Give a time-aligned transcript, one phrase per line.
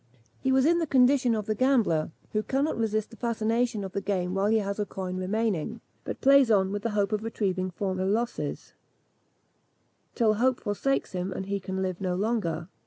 [0.39, 4.01] He was in the condition of the gambler, who cannot resist the fascination of the
[4.01, 7.69] game while he has a coin remaining, but plays on with the hope of retrieving
[7.69, 8.73] former losses,
[10.15, 12.67] till hope forsakes him, and he can live no longer.